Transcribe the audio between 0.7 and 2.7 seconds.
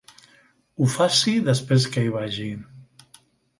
Ho faci després que hi vagi.